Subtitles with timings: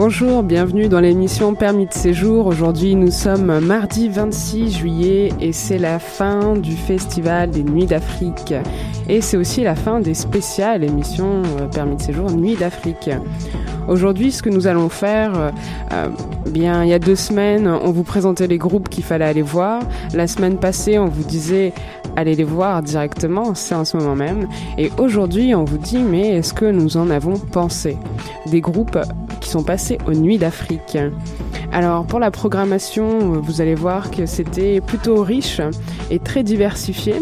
[0.00, 2.46] Bonjour, bienvenue dans l'émission Permis de séjour.
[2.46, 8.54] Aujourd'hui, nous sommes mardi 26 juillet et c'est la fin du festival des Nuits d'Afrique.
[9.08, 13.10] Et c'est aussi la fin des spéciales émissions euh, Permis de séjour Nuits d'Afrique.
[13.88, 15.32] Aujourd'hui, ce que nous allons faire,
[15.92, 16.08] euh,
[16.48, 19.82] bien, il y a deux semaines, on vous présentait les groupes qu'il fallait aller voir.
[20.14, 21.72] La semaine passée, on vous disait
[22.18, 24.48] allez les voir directement, c'est en ce moment même.
[24.76, 27.96] Et aujourd'hui, on vous dit, mais est-ce que nous en avons pensé?
[28.46, 28.98] Des groupes
[29.40, 30.98] qui sont passés aux Nuits d'Afrique.
[31.70, 35.60] Alors, pour la programmation, vous allez voir que c'était plutôt riche
[36.10, 37.14] et très diversifié.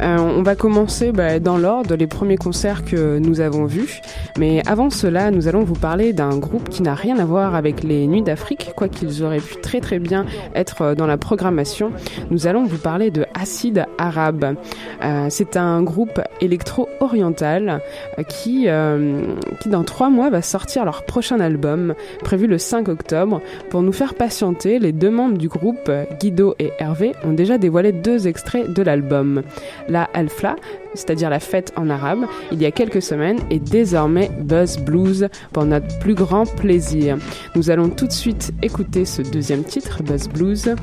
[0.00, 4.00] Euh, on va commencer bah, dans l'ordre, les premiers concerts que nous avons vus.
[4.38, 7.82] Mais avant cela, nous allons vous parler d'un groupe qui n'a rien à voir avec
[7.82, 11.92] les Nuits d'Afrique, quoiqu'ils auraient pu très très bien être dans la programmation.
[12.30, 14.56] Nous allons vous parler de Acide Arabe.
[15.02, 17.80] Euh, c'est un groupe électro-oriental
[18.18, 18.22] euh,
[18.68, 23.40] euh, qui dans trois mois va sortir leur prochain album, prévu le 5 octobre.
[23.70, 27.92] Pour nous faire patienter, les deux membres du groupe, Guido et Hervé, ont déjà dévoilé
[27.92, 29.42] deux extraits de l'album.
[29.88, 30.56] La Alfla,
[30.94, 35.64] c'est-à-dire la fête en arabe, il y a quelques semaines, et désormais Buzz Blues pour
[35.64, 37.18] notre plus grand plaisir.
[37.54, 40.74] Nous allons tout de suite écouter ce deuxième titre, Buzz Blues,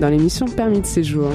[0.00, 1.30] dans l'émission Permis de séjour.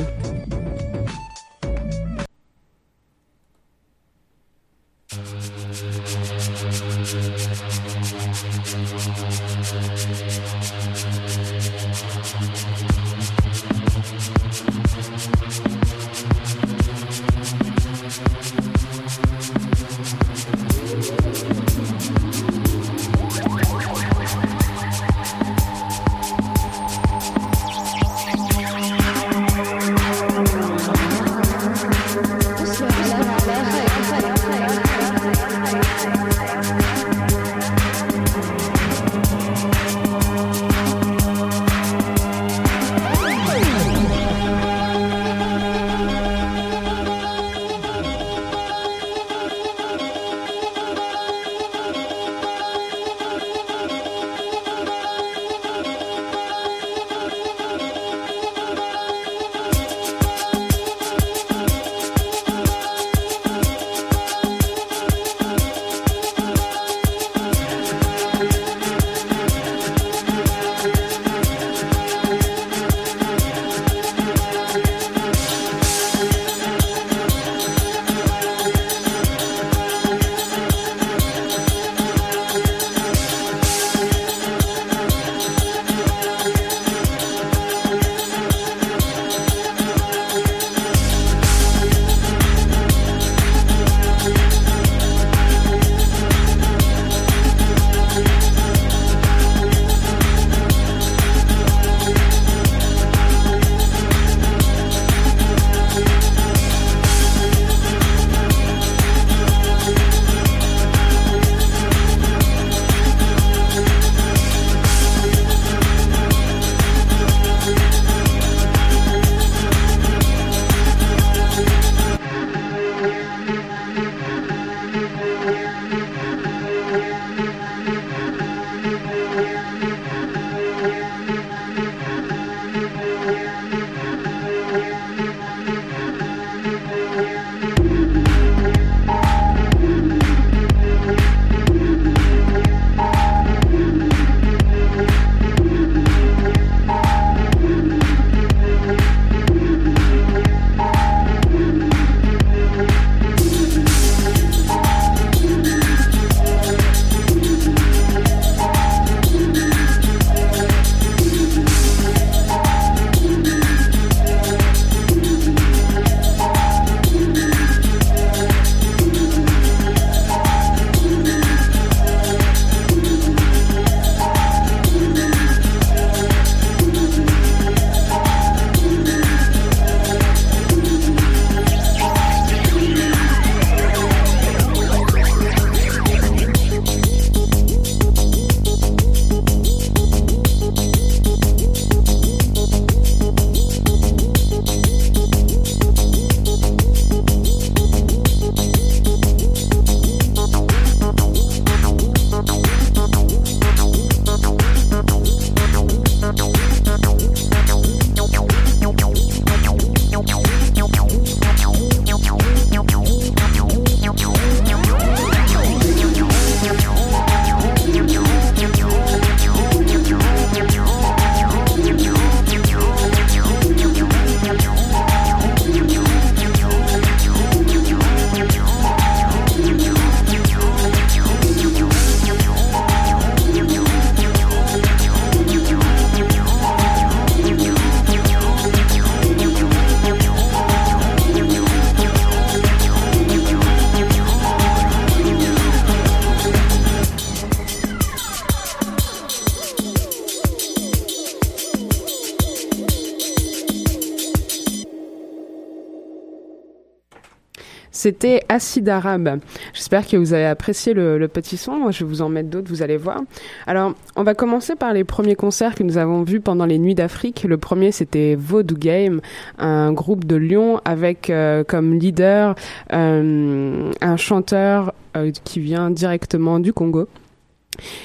[258.00, 259.42] C'était Acide Arabe.
[259.74, 261.74] J'espère que vous avez apprécié le, petit son.
[261.74, 263.20] Moi, je vais vous en mettre d'autres, vous allez voir.
[263.68, 266.96] Alors, on va commencer par les premiers concerts que nous avons vus pendant les Nuits
[266.96, 267.44] d'Afrique.
[267.44, 269.20] Le premier, c'était Vaudou Game,
[269.58, 272.56] un groupe de Lyon avec euh, comme leader
[272.94, 277.10] euh, un chanteur euh, qui vient directement du Congo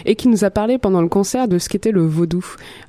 [0.05, 2.44] et qui nous a parlé pendant le concert de ce qu'était le vaudou.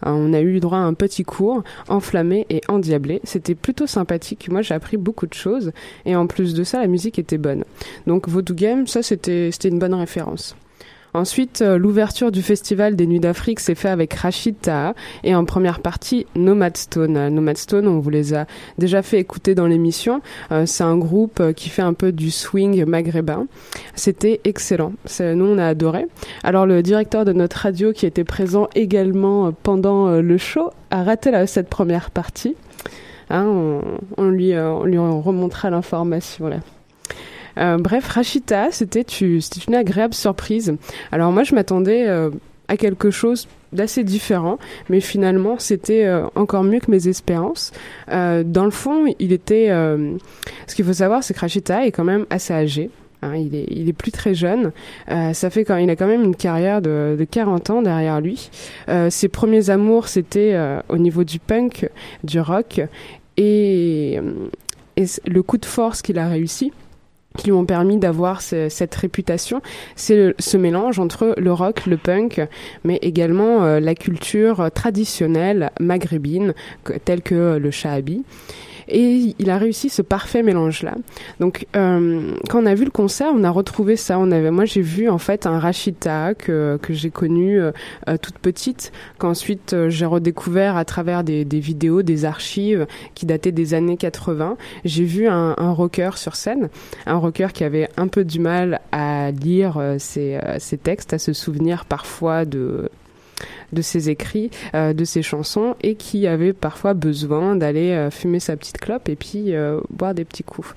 [0.06, 3.22] Euh, on a eu droit à un petit cours enflammé et endiablé.
[3.24, 4.50] C'était plutôt sympathique.
[4.50, 5.72] Moi, j'ai appris beaucoup de choses
[6.06, 7.64] et en plus de ça, la musique était bonne.
[8.08, 10.56] Donc Vaudou Game, ça c'était c'était une bonne référence.
[11.16, 15.46] Ensuite, euh, l'ouverture du festival des Nuits d'Afrique s'est fait avec Rachid Taha et en
[15.46, 17.30] première partie Nomad Stone.
[17.30, 18.48] Nomad Stone, on vous les a
[18.80, 20.20] déjà fait écouter dans l'émission.
[20.52, 23.48] Euh, c'est un groupe euh, qui fait un peu du swing maghrébin.
[23.96, 24.92] C'était excellent.
[25.22, 26.06] Nous, on a adoré.
[26.44, 31.32] Alors, le directeur de notre radio qui était présent également pendant le show a raté
[31.48, 32.58] cette première partie.
[33.30, 33.80] Hein,
[34.18, 36.58] on, lui, on remontera l'information là.
[37.58, 40.76] Euh, bref, Rachita, c'était une agréable surprise.
[41.12, 42.30] Alors moi, je m'attendais euh,
[42.68, 44.58] à quelque chose d'assez différent,
[44.90, 47.72] mais finalement, c'était euh, encore mieux que mes espérances.
[48.08, 49.68] dans le fond, il était...
[49.70, 52.90] ce qu'il faut savoir, c'est que Rachita est quand même assez âgé.
[53.22, 54.72] Hein, il, est, plus très jeune.
[55.08, 58.50] ça fait quand il a quand même une carrière de, de 40 ans derrière lui.
[59.10, 60.58] ses premiers amours, c'était
[60.90, 61.90] au niveau du punk,
[62.24, 62.82] du rock,
[63.38, 64.20] et,
[64.96, 66.72] et le coup de force qu'il a réussi,
[67.38, 69.62] qui lui ont permis d'avoir cette réputation,
[69.96, 72.42] c'est ce mélange entre le rock, le punk,
[72.84, 76.54] mais également euh, la culture traditionnelle maghrébine,
[77.04, 78.24] telle que le shahabi.
[78.88, 80.96] Et il a réussi ce parfait mélange-là.
[81.40, 84.20] Donc, euh, quand on a vu le concert, on a retrouvé ça.
[84.20, 87.72] On avait, moi, j'ai vu en fait un Rachita que, j'ai connu euh,
[88.10, 93.74] euh, toute petite, qu'ensuite j'ai redécouvert à travers des, vidéos, des archives qui dataient des
[93.74, 94.58] années 80.
[94.84, 96.70] J'ai vu un, rocker sur scène,
[97.06, 100.40] un rocker qui avait un peu du mal à lire ses
[100.82, 102.90] textes, à se souvenir parfois de
[103.74, 108.40] de ses écrits, euh, de ses chansons, et qui avait parfois besoin d'aller euh, fumer
[108.40, 110.74] sa petite clope et puis euh, boire des petits coups.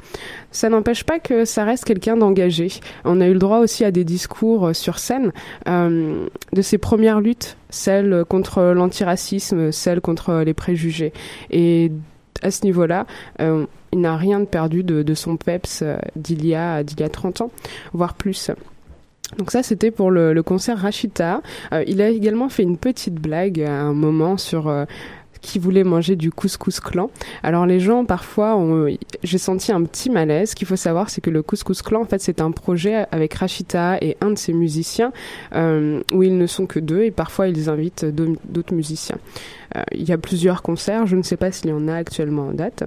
[0.50, 2.68] Ça n'empêche pas que ça reste quelqu'un d'engagé.
[3.04, 5.32] On a eu le droit aussi à des discours sur scène
[5.66, 11.12] de ses premières luttes, celles contre l'antiracisme, celles contre les préjugés.
[11.50, 11.92] Et
[12.42, 13.06] à ce niveau-là,
[13.38, 15.84] il n'a rien perdu de, de son peps
[16.16, 17.50] d'il y, a, d'il y a 30 ans,
[17.92, 18.50] voire plus.
[19.36, 21.42] Donc ça, c'était pour le, concert Rachita.
[21.72, 24.86] Euh, il a également fait une petite blague à un moment sur euh,
[25.42, 27.10] qui voulait manger du couscous clan.
[27.42, 28.88] Alors les gens, parfois, ont,
[29.22, 30.50] j'ai senti un petit malaise.
[30.50, 33.34] Ce qu'il faut savoir, c'est que le couscous clan, en fait, c'est un projet avec
[33.34, 35.12] Rachita et un de ses musiciens,
[35.54, 39.18] euh, où ils ne sont que deux, et parfois ils invitent d'autres musiciens.
[39.92, 42.52] il y a plusieurs concerts, je ne sais pas s'il y en a actuellement en
[42.54, 42.84] date.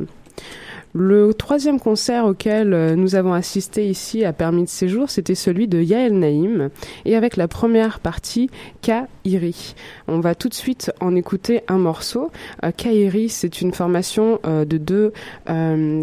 [0.93, 5.69] Le troisième concert auquel euh, nous avons assisté ici à Permis de séjour, c'était celui
[5.69, 6.69] de Yael Naïm,
[7.05, 8.49] et avec la première partie,
[8.81, 9.73] Kairi.
[10.09, 12.29] On va tout de suite en écouter un morceau.
[12.65, 15.13] Euh, Kairi, c'est une formation euh, de deux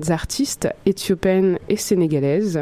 [0.09, 2.61] artistes éthiopiennes et sénégalaises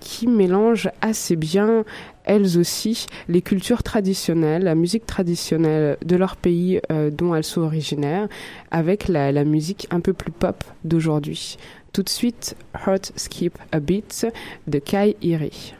[0.00, 1.84] qui mélangent assez bien
[2.30, 7.62] elles aussi les cultures traditionnelles, la musique traditionnelle de leur pays euh, dont elles sont
[7.62, 8.28] originaires,
[8.70, 11.56] avec la, musique un peu plus pop d'aujourd'hui.
[11.92, 12.54] Tout de suite,
[12.86, 14.28] Heart Skip a Beat
[14.68, 15.74] de Kai Iri.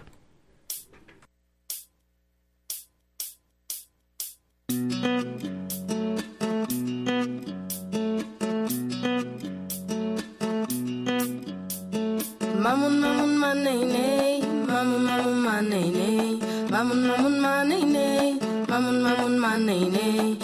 [14.70, 16.38] Ma nay nay,
[16.70, 20.38] mamun mamun ma nay nay, mamun mamun ma nay nay,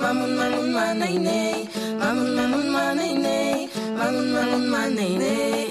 [0.00, 1.68] mamun mamun ma nay nay,
[2.00, 3.68] mamun mamun ma nay nay,
[3.98, 5.63] mamun mamun ma nay nay.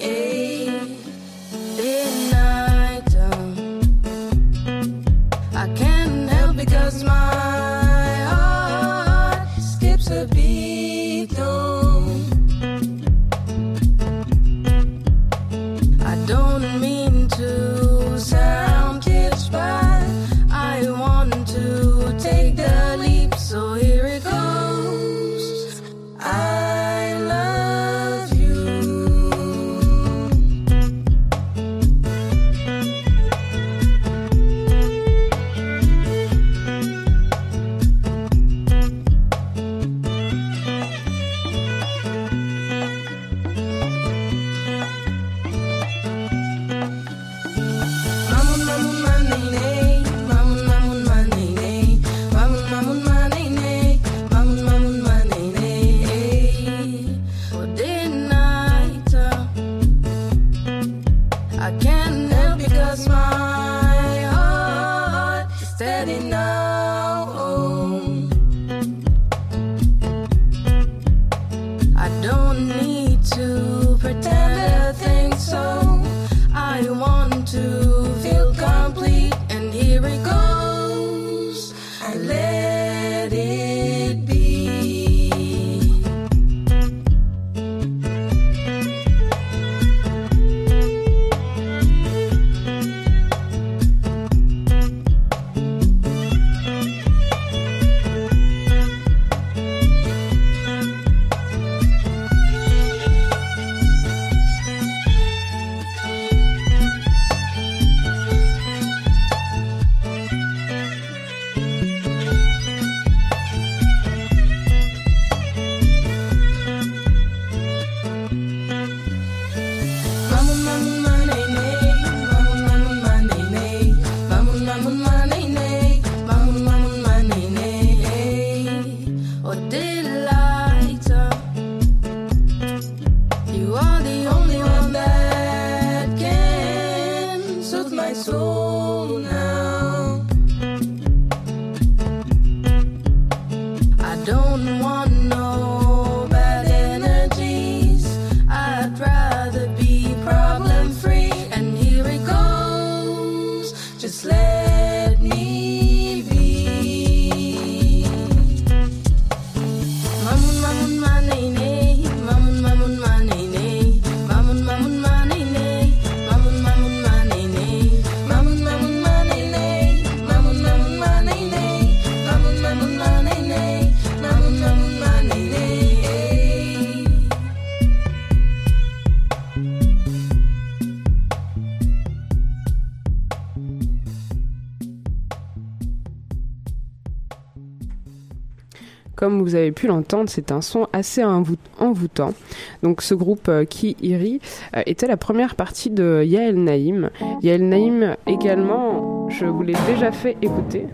[189.54, 192.34] Vous avez pu l'entendre, c'est un son assez envoûtant.
[192.82, 194.42] Donc ce groupe euh, Ki Iri
[194.76, 197.12] euh, était la première partie de Yael Naïm.
[197.44, 200.88] Yael Naïm également, je vous l'ai déjà fait écouter.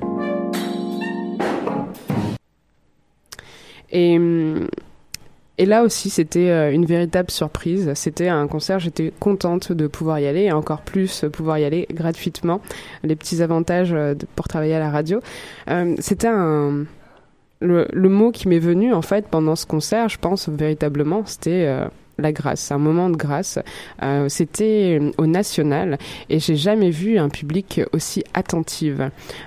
[3.92, 4.20] Et,
[5.58, 7.94] et là aussi, c'était euh, une véritable surprise.
[7.96, 11.88] C'était un concert, j'étais contente de pouvoir y aller et encore plus pouvoir y aller
[11.94, 12.60] gratuitement.
[13.04, 13.96] Les petits avantages
[14.36, 15.22] pour travailler à la radio.
[16.00, 16.84] C'était un
[17.62, 21.66] le, le, mot qui m'est venu en fait pendant ce concert, je pense véritablement, c'était
[21.68, 21.88] euh,
[22.20, 23.60] la grâce, un moment de grâce.
[24.04, 25.98] Euh, c'était au National
[26.30, 28.96] et j'ai jamais vu un public aussi attentif,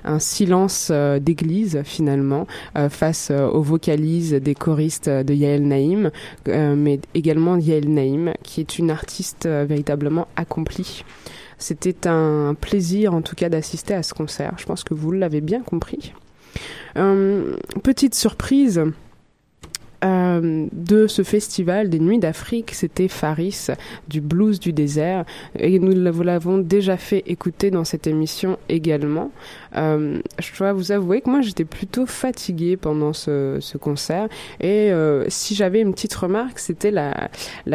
[0.04, 6.10] un silence euh, d'église finalement euh, face aux vocalises des choristes de Yael Naïm,
[6.46, 11.04] mais également Yael Naïm qui est une artiste véritablement accomplie.
[11.58, 14.54] C'était un plaisir en tout cas d'assister à ce concert.
[14.58, 16.12] Je pense que vous l'avez bien compris.
[16.96, 18.82] Euh, petite surprise.
[20.04, 23.68] Euh, de ce festival des Nuits d'Afrique, c'était Faris
[24.08, 25.24] du blues du désert
[25.56, 25.92] et nous
[26.22, 29.30] l'avons déjà fait écouter dans cette émission également.
[29.76, 34.28] Euh, je dois vous avouer que moi j'étais plutôt fatiguée pendant ce, ce concert
[34.60, 37.30] et euh, si j'avais une petite remarque, c'était la,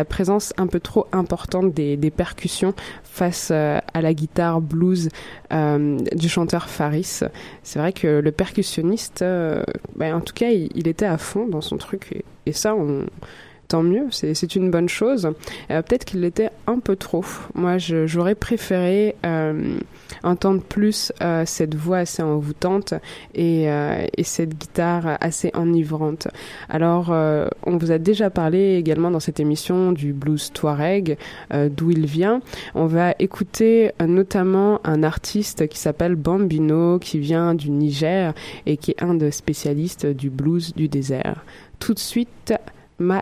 [0.06, 2.74] présence un peu trop importante des, percussions
[3.04, 5.10] face euh, à la guitare blues
[5.52, 7.22] du chanteur Faris.
[7.64, 9.24] C'est vrai que le percussionniste,
[9.96, 12.24] ben, en tout cas, il, était à fond dans son truc.
[12.46, 13.06] Et ça, on,
[13.68, 15.30] tant mieux, c'est une bonne chose.
[15.72, 17.24] Euh, Peut-être qu'il l'était un peu trop.
[17.56, 19.78] Moi, j'aurais préféré euh,
[20.24, 22.94] entendre plus euh, cette voix assez envoûtante
[23.36, 26.28] et, et, cette guitare assez enivrante.
[26.70, 31.18] Alors, on vous a déjà parlé également dans cette émission du blues Touareg,
[31.54, 32.42] d'où il vient.
[32.76, 38.34] On va écouter notamment un artiste qui s'appelle Bambino, qui vient du Niger
[38.66, 41.46] et qui est un des spécialistes du blues du désert.
[41.80, 42.54] Tout de suite,
[43.00, 43.22] Ma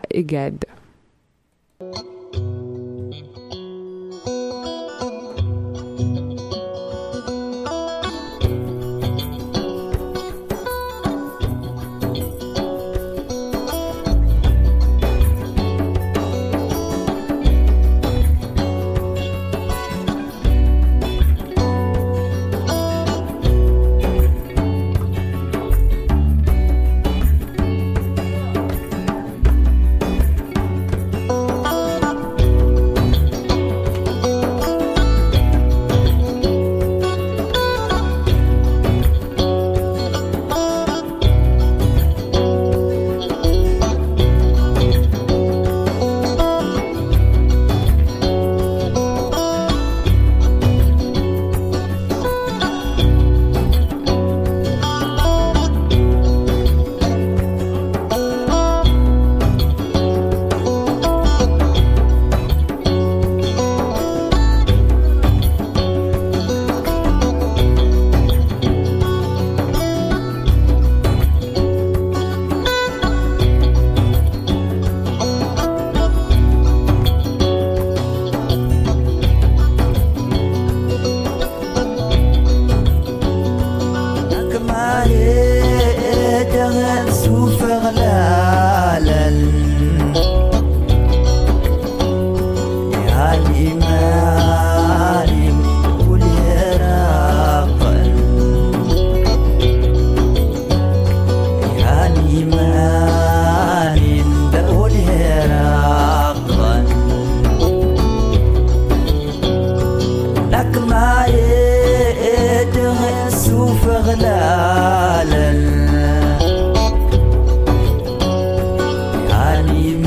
[119.66, 120.05] leave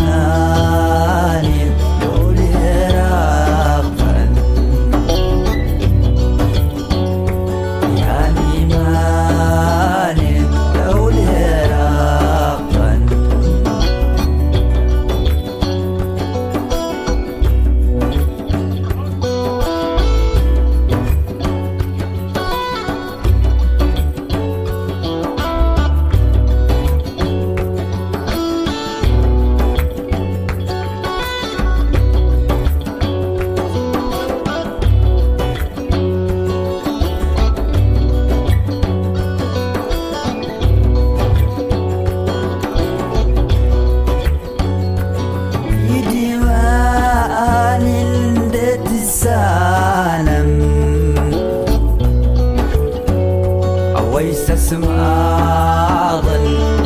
[54.89, 56.78] واظل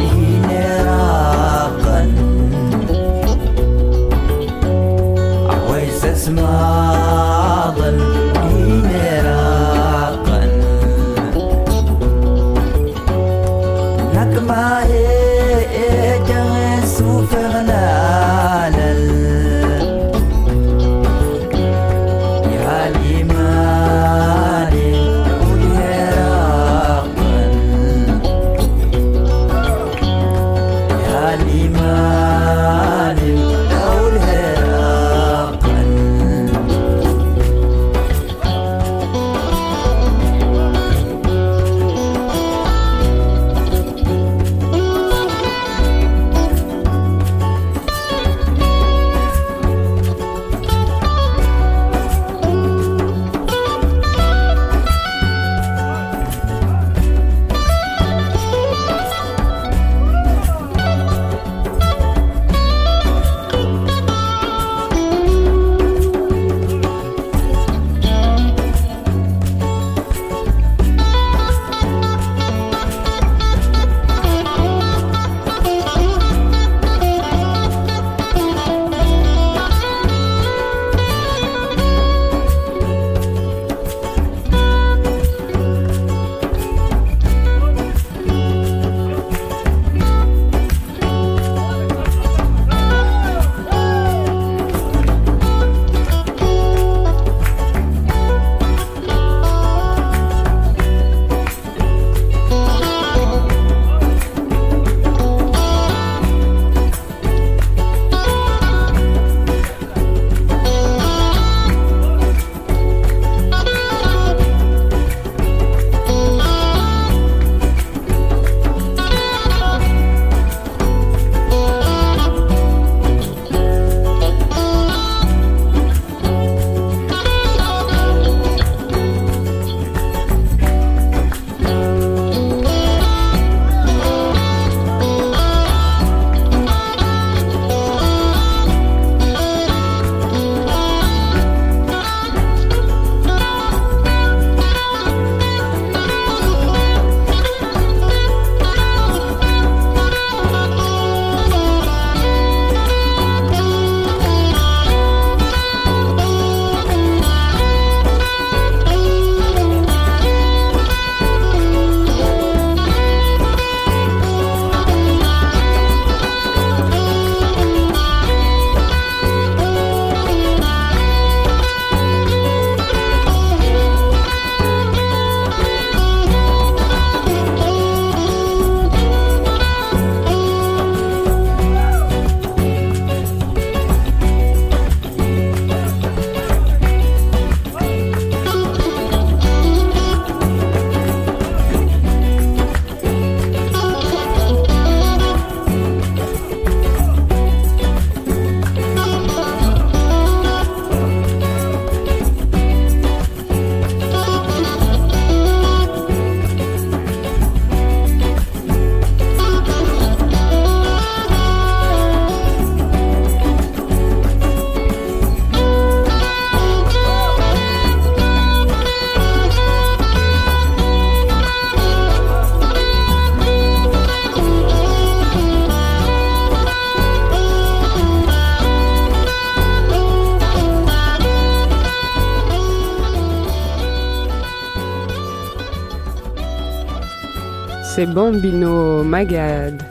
[238.06, 239.82] Bambino Magad,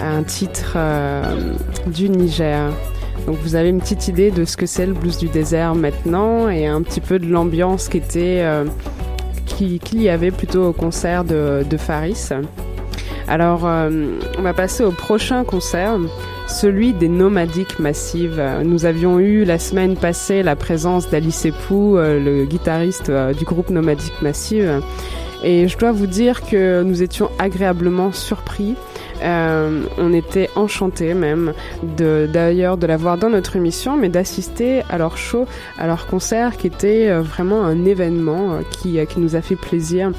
[0.00, 1.22] un titre euh,
[1.86, 2.70] du Niger.
[3.26, 6.48] Donc vous avez une petite idée de ce que c'est le blues du désert maintenant
[6.48, 8.64] et un petit peu de l'ambiance qui était euh,
[9.44, 12.30] qu'il y avait plutôt au concert de, Faris.
[13.28, 13.90] Alors euh,
[14.38, 15.98] on va passer au prochain concert,
[16.48, 18.42] celui des Nomadiques Massives.
[18.64, 24.22] Nous avions eu la semaine passée la présence d'Alice Epou, le guitariste du groupe Nomadique
[24.22, 24.80] Massive.
[25.42, 28.76] Et je dois vous dire que nous étions agréablement surpris.
[29.22, 35.16] Euh, on était enchantés même d'ailleurs de, l'avoir dans notre émission, mais d'assister à leur
[35.16, 35.46] show,
[35.78, 39.56] à leur concert qui était euh, vraiment un événement euh, qui, qui nous a fait
[39.56, 40.12] plaisir.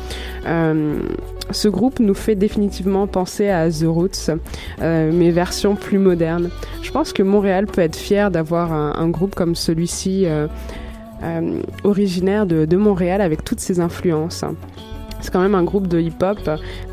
[0.45, 4.29] ce groupe nous fait définitivement penser à The Roots,
[4.79, 6.49] mais version plus moderne.
[6.81, 10.27] Je pense que Montréal peut être fier d'avoir un, un, groupe comme celui-ci,
[11.84, 14.45] originaire de, de Montréal avec toutes ses influences.
[15.21, 16.39] C'est quand même un groupe de hip-hop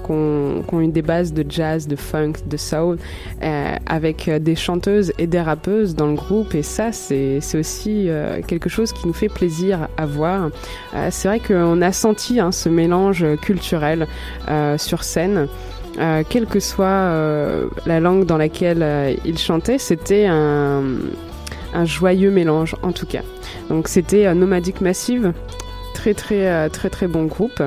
[0.04, 2.98] qui ont, eu des bases de jazz, de funk, de soul,
[3.42, 6.54] euh, avec des chanteuses et des rappeuses dans le groupe.
[6.54, 10.50] Et ça, c'est aussi euh, quelque chose qui nous fait plaisir à voir.
[10.94, 14.06] Euh, c'est vrai qu'on a senti hein, ce mélange culturel
[14.76, 15.48] sur scène.
[16.28, 17.10] quelle que soit
[17.86, 20.82] la langue dans laquelle ils chantaient, c'était un,
[21.74, 23.22] un joyeux mélange en tout cas.
[23.68, 25.32] Donc c'était Nomadic Massive
[25.98, 27.60] très très très très bon groupe.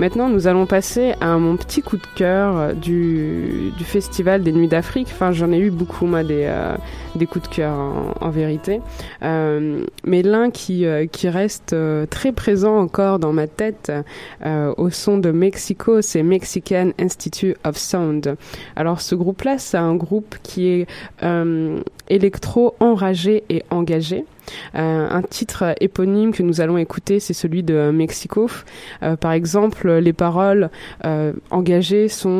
[0.00, 4.68] Maintenant, nous allons passer à mon petit coup de cœur du, du Festival des Nuits
[4.68, 5.08] d'Afrique.
[5.12, 6.50] Enfin, j'en ai eu beaucoup, moi, des,
[7.14, 7.76] des coups de cœur
[8.20, 8.80] en, vérité.
[9.20, 11.76] mais l'un qui, qui reste
[12.08, 13.92] très présent encore dans ma tête
[14.44, 18.36] au son de Mexico, c'est Mexican Institute of Sound.
[18.76, 20.86] Alors, ce groupe-là, c'est un groupe qui est
[22.08, 24.24] électro enragé et engagé.
[24.74, 28.48] Euh, un titre éponyme que nous allons écouter, c'est celui de Mexico.
[29.02, 30.70] Euh, par exemple, les paroles
[31.04, 32.34] euh, engagées sont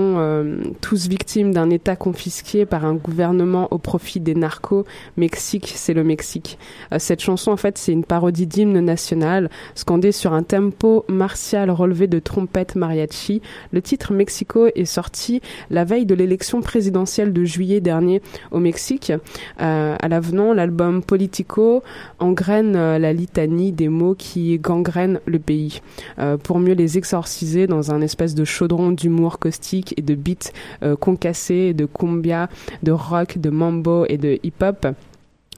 [0.80, 4.84] tous victimes d'un État confisqué par un gouvernement au profit des narcos.
[5.16, 6.58] Mexique, c'est le Mexique.
[6.98, 12.06] cette chanson, en fait, c'est une parodie d'hymne national, scandé sur un tempo martial relevé
[12.06, 13.42] de trompettes mariachi.
[13.72, 15.40] Le titre Mexico est sorti
[15.70, 19.12] la veille de l'élection présidentielle de juillet dernier au Mexique.
[19.58, 21.82] à l'avenant, l'album Politico
[22.18, 25.80] engraine euh, la litanie des mots qui gangrènent le pays,
[26.18, 30.50] euh, pour mieux les exorciser dans un espèce de chaudron d'humour caustique et de beats
[30.82, 32.48] euh, concassés, de cumbia,
[32.82, 34.86] de rock, de mambo et de hip-hop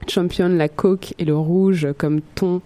[0.07, 2.61] championne la coke et le rouge comme ton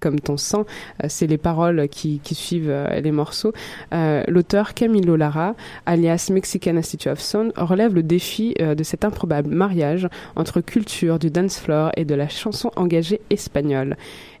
[0.00, 0.64] comme ton sang,
[1.02, 3.52] euh, c'est les paroles qui, suivent euh, les morceaux.
[3.92, 5.54] Euh, l'auteur Camilo Lara,
[5.86, 11.30] alias Mexican Institute of Sound, relève le défi de cet improbable mariage entre culture du
[11.30, 13.96] dance floor et de la chanson engagée espagnole.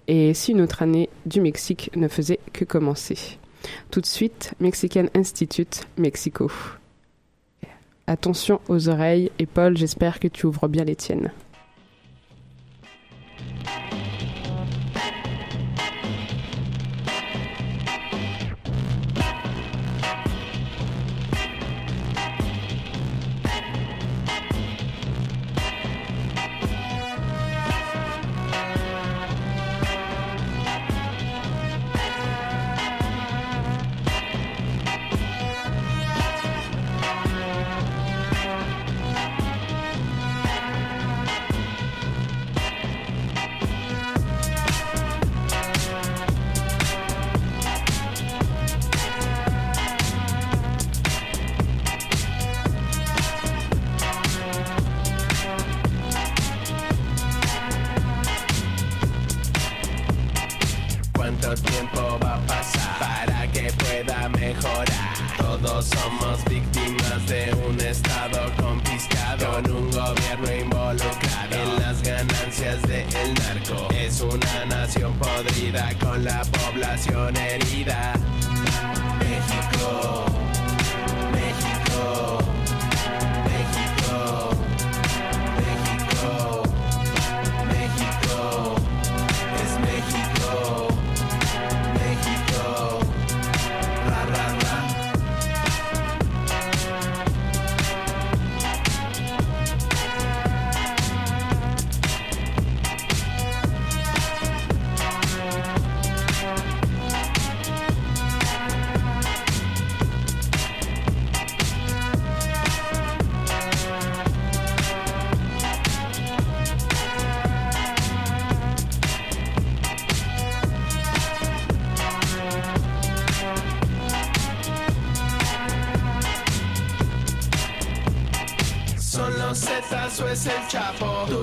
[0.08, 3.38] Et si une autre année du Mexique ne faisait que commencer.
[3.90, 6.50] Tout de suite, Mexican Institute, Mexico.
[8.06, 11.32] Attention aux oreilles et Paul, j'espère que tu ouvres bien les tiennes.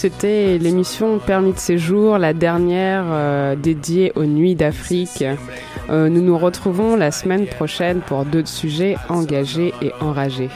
[0.00, 5.24] C'était l'émission Permis de séjour, la dernière euh, dédiée aux nuits d'Afrique.
[5.90, 10.50] Euh, nous nous retrouvons la semaine prochaine pour d'autres sujets engagés et enragés.